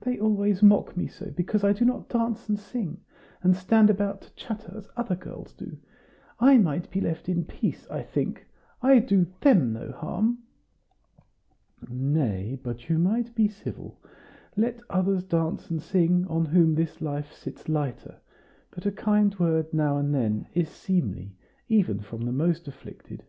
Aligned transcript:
"They 0.00 0.18
always 0.18 0.60
mock 0.60 0.96
me 0.96 1.06
so, 1.06 1.30
because 1.30 1.62
I 1.62 1.72
do 1.72 1.84
not 1.84 2.08
dance 2.08 2.48
and 2.48 2.58
sing, 2.58 3.00
and 3.44 3.54
stand 3.54 3.90
about 3.90 4.22
to 4.22 4.34
chatter, 4.34 4.76
as 4.76 4.88
other 4.96 5.14
girls 5.14 5.52
do. 5.52 5.78
I 6.40 6.58
might 6.58 6.90
be 6.90 7.00
left 7.00 7.28
in 7.28 7.44
peace, 7.44 7.86
I 7.88 8.02
think; 8.02 8.48
I 8.82 8.98
do 8.98 9.24
THEM 9.40 9.72
no 9.72 9.92
harm." 9.92 10.38
"Nay, 11.88 12.58
but 12.60 12.88
you 12.88 12.98
might 12.98 13.36
be 13.36 13.46
civil. 13.46 14.00
Let 14.56 14.80
others 14.90 15.22
dance 15.22 15.70
and 15.70 15.80
sing, 15.80 16.26
on 16.26 16.46
whom 16.46 16.74
this 16.74 17.00
life 17.00 17.32
sits 17.32 17.68
lighter; 17.68 18.16
but 18.72 18.84
a 18.84 18.90
kind 18.90 19.32
word 19.38 19.72
now 19.72 19.96
and 19.96 20.12
then 20.12 20.48
is 20.54 20.70
seemly 20.70 21.36
even 21.68 22.00
from 22.00 22.22
the 22.22 22.32
most 22.32 22.66
afflicted." 22.66 23.22